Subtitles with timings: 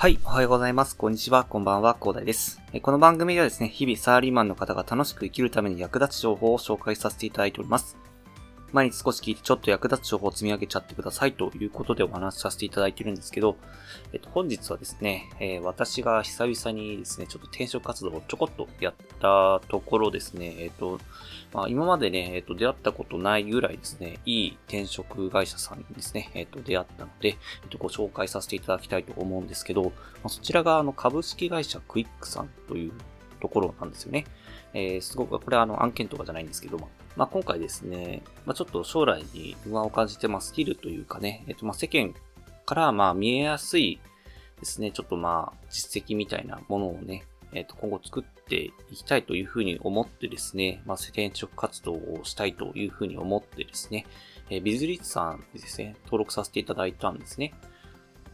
[0.00, 0.96] はい、おはようございます。
[0.96, 2.62] こんにちは、こんばんは、広大です。
[2.82, 7.96] この番組ではですね、日々サラリーマンの方が楽しく生きるために役立つ情報を紹介させていただいております。
[8.72, 13.56] 毎日少し聞いてちょっと役立つ情報を積み上げちゃってくださいということでお話しさせていただいてるんですけど、
[14.12, 20.98] えっと、本日はですね、えー、私が久々にですね、ちょっと転職活動をちょこっとやったところですね、えっと、
[21.52, 27.28] まあ、今までね、えっと、出会ったことないぐらいですね、いい転職会社さんにですね、えっと、出会ったので、
[27.62, 29.90] えっと、ご紹介させていただきたいと思うんですけど、ま
[30.24, 32.92] あ、そちらがあの株式会社クイックさんという
[33.40, 34.26] ところなんですよね。
[34.74, 42.14] えー、すごく、これはあの案件とかじゃないんですけども、まあ、今回ですね、まあ、ちょっと将来に不安を感じて、まあ、スキルというかね、えっ、と、まあ、世間
[42.64, 44.00] からまあ見えやすい
[44.60, 54.06] ですね、ちょっとまあ、実績みたいなものをね、えっ、と、今後作っていきたいというふうに思ってですね、まあ、転職活動をしたいというふうに思ってですね、
[54.50, 57.52] えー、ビズリッツさんでですね、登録させていただいたんですね。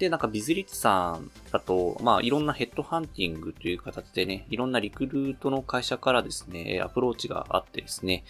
[0.00, 8.24] で、なんかビズリッチさんだと、まあいろんなヘッドハンティングという形でね、いろんなリクルートの会社からですね、アプローチがあってですね、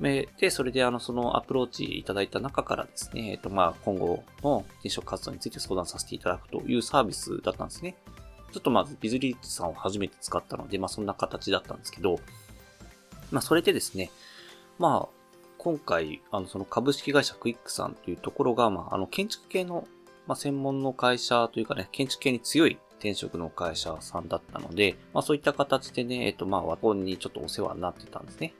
[0.00, 7.96] で、それであの、そのアプローチいただいた中からですね、えっとまあ今後の転職活動について相談させていただくというサービスだったんですね。
[8.52, 12.20] ちょっとまずビズリッチさんを初めて使ったので、まあそんな形だったんですけど、
[13.30, 14.10] まあそれでですね、
[14.78, 15.24] まあ
[15.56, 19.88] 今回、あの、その株式会社クイックさんというところが、まあ、あの、建築系の
[20.26, 28.54] まあ、専門の会社というかね、建築系に強い転職の会社さんだったので、まあそういった形でね、えっとまあ和本にちょっとお世話になってたんですね。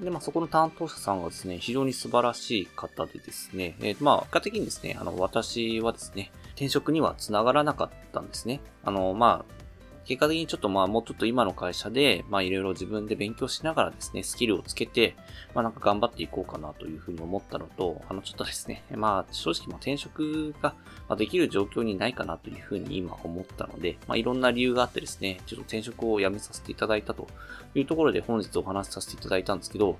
[0.00, 8.60] で、まあそこの担当者さんがですね、非常に素晴らしい方でですね、えー、まあ結果的にですね、あの私はですね、転職には繋がらなかったんですね。
[8.84, 9.61] あの、まあ
[10.04, 15.14] 結果的にちょっとまあもうちょっと今の会社で、まあいろいろ自分で勉強しながらですね、スキルをつけて、
[15.54, 20.74] まあなんか頑張っていこうかなというふうに思ったのと、あのちょっとですね、 まあ正直まあ転職が
[21.16, 27.28] できる状況にないかなというふうに今思ったので、まあいろんな理由があってですね、ちょっと転職を辞めさせていただいたと
[27.74, 29.98] いうところで本日お話しさせていただいたんですけど、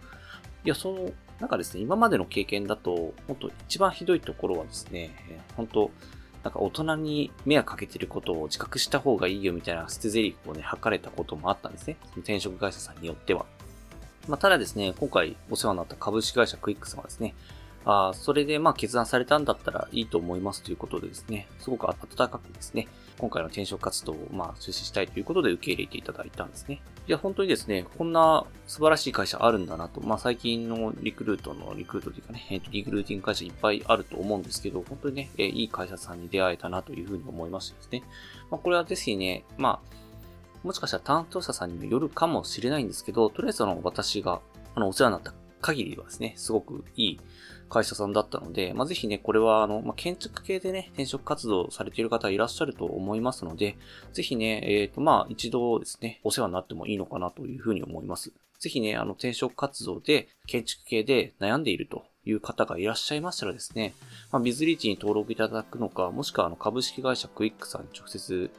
[0.65, 5.11] いや、その、なんかですね、今までの経験だと、本当一番ひどいところはですね、
[5.57, 5.91] 本当
[6.43, 11.97] なんか大人に迷惑かけてることを自覚した方がいいよみたいな捨て台詞をね、吐かれたこともあったんですね。
[12.01, 13.47] その転職会社さんによっては。
[14.29, 17.35] まあ、ただですね、今回お世話になった株式会社クイックさんはですね、
[17.85, 22.89] あそれでまあ決断されたんだったらいいと思いますということでですね、すごく温かくですね、
[23.19, 26.81] 今回の転職活動をまあ中止したいということで受け入れていただいたんですね。
[27.09, 38.05] いや、本当にですね、こんな素晴らしい会社あるんだなと、まあ最近のリクルートのリクルートというかね、リクルーティング会社いっぱいあると思うんですけど、本当にね、いい会社さんに出会えたなというふうに思いましてですね。
[38.51, 40.03] まあこれはぜひね、まあ、
[40.63, 44.41] もしかしたら担当者さんにもよるかもしれないんですけど、とりあえずあの私が
[44.77, 47.21] あのお世話になった限りはですね、すごくいい
[47.73, 53.77] 会社さんだったので、まあ、ぜひね、これはあの、まあ、建築系でね、転職活動されている方いらっしゃると思いますので、
[54.13, 58.31] ぜひね、えっ、ー、と、まあ、一度ですね、お世話になってもいいのかなというふうに思います。
[58.59, 63.95] ぜひね、あの、転職活動で建築系で悩んでいるという方がいらっしゃいましたらですね、
[64.31, 68.51] まあ、ビズリーチに登録いただくのか、もしくはあの株式会社クイックさんに直接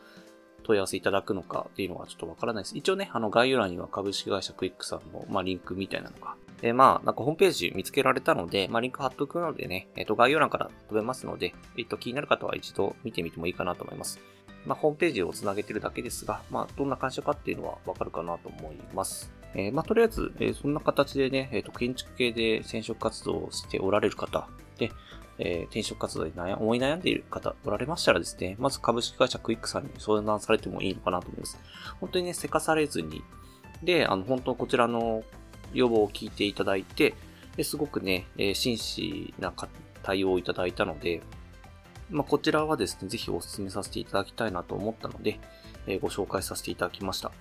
[0.63, 2.78] 問い合わせいただくのかっていうのはちょっとわからないです。
[2.78, 14.22] 一応ね、あの概要欄には株式会社クイックさんの、まあ、リンクみたいなのがえー、まあ、なんかホームページ見つけられたので、まあ、リンク貼っとくのでね、えっ、ー、と、概要欄から飛べますので、えっ、ー、と、気になる方は一度見てみてもいいかなと思います。
[14.66, 19.34] まあ、ホームページをつなげてるだけですが、まあ、どんな会社かっていうのはわかるかなと思います。
[19.56, 24.47] え、まあ、とりあえず、え、そんな形でね、えっ、と、建築系で転職活動をしておられる方
[24.78, 24.94] で、
[25.39, 31.59] えー、転職活動で悩思い悩んでいる方おられましたらですね、まず株式会社クイックさんに相談されてもいいのかなと思います。
[31.99, 33.23] 本当にね、せかされずに、
[33.81, 35.23] で、あの、本当こちらの
[35.73, 37.16] 要望を聞いていただいて、
[37.55, 39.53] ですごくね、えー、真摯な
[40.03, 41.21] 対応をいただいたので、
[42.09, 45.39] まあ、こちらはですね、ぜひお勧めさせていただきたいなと思ったので、
[45.88, 47.31] えー、ご紹介させていただきました。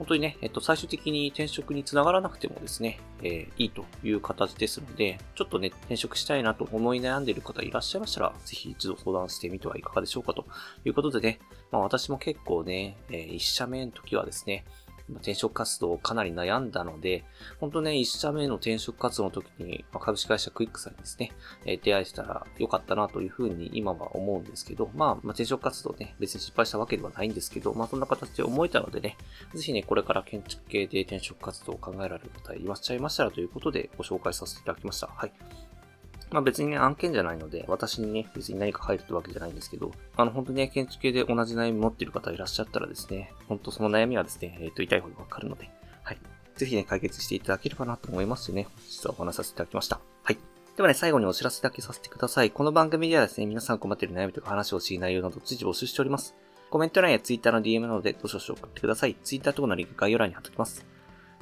[0.00, 10.46] 本当にね、えっと、最終的に転職につながらなくてもですね、えー、いいという形ですので、ちょっとね、転職したいなと思い悩んでいる方いらっしゃいましたら、ぜひ一度相談してみてはいかがでしょうかと
[10.86, 11.38] いうことでね、
[11.70, 14.64] まあ私も結構ね、えー、一社目の時はですね、
[15.16, 17.24] 転職活動をかなり悩んだので、
[17.58, 21.32] 本当ね、1社目の転職活動の時に、株式会社クイックさんにですね、
[21.66, 29.16] え出会えたらよかったなというふうに今は思うんですけど、まあ、まあ、転職活動ね、別に失敗したわけではないんですけど、まあそんな形で思えたのでね、
[29.54, 35.08] ぜひね、これから建築系で転職活動を考えられる方いらっしゃいましたらということでご紹介させていただきました。
[35.08, 35.69] はい。
[36.30, 45.70] まあ別にね、案件じゃないので、私にね、別に何か入るってわけじゃないんですけど、あの、本当にね、建築系で同じ悩み持ってる方いらっしゃったらですね、本当その悩みはですね、えっ、ー、と、痛いほどわかるので、
[46.04, 46.18] はい。
[46.54, 50.00] ぜひね、解決していただければなと思いますね、実はお話しさせていただきました。
[50.22, 50.38] はい。
[50.76, 52.50] ではね、最後にお知らせだけさせてください。
[52.50, 56.36] この番組ではですね、皆さん困っている悩みとか話をしい内容など随時募集しております。
[56.70, 59.16] コメント欄や Twitter の DM などでどしどし送ってください。
[59.24, 60.86] Twitter 等のリンク概要欄に貼っておきます。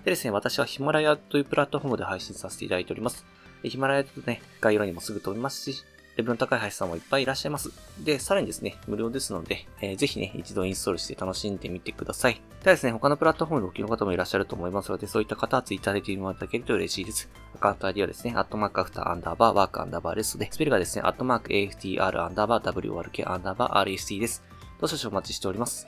[0.04, 3.26] でですね、私はヒマラヤというプラットフォームで配信させていただいております。
[3.62, 5.84] ヒマラヤとね、概要欄にもすぐ飛びますし、
[6.18, 7.70] レベルの高い配信さんもいっぱいいらっしゃいます。
[8.04, 12.42] で、さらにですね、無料ですので、えー、ぜひね、一度インストールして楽しんでみてください。
[12.64, 17.30] ではですね、他のプラットフォームでお聞きの方もいらっしゃると思いますので、そういった方は Twitter で聞いてもらいただけると嬉しいです。
[17.54, 24.42] アカウント ID はですね、アットマークアフターアンダーバーワークアンダーバーレストで、スペルがですね、アットマーク AFTR アンダーバー WRK アンダーバー RST です。
[24.80, 25.86] どうしお待ちしております。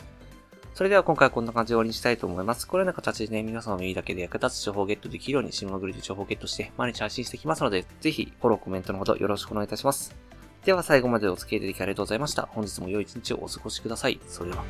[0.80, 2.66] それでは今回はこんな感じで終わりにしたいと思います。
[2.66, 10.16] このような形でね、皆様の耳だけで役立つ情報をゲットできるように、シムのグリで情報をゲットして毎日配信していきますので、ぜひフォロー、コメントのほどよろしくお願いいたします。
[10.64, 12.48] では最後までお付き合いいただきありがとうございました。
[12.50, 14.18] 本日も良い一日をお過ごしください。
[14.26, 14.64] それでは。